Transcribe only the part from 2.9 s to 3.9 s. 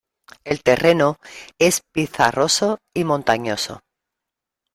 y montañoso.